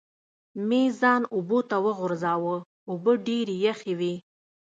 [0.67, 2.55] مې ځان اوبو ته وغورځاوه،
[2.91, 4.13] اوبه ډېرې یخې وې.